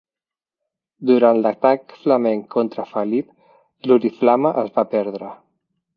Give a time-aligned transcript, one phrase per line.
[1.09, 3.31] Durant l'atac flamenc contra Felip,
[3.91, 5.31] l'oriflama es va perdre.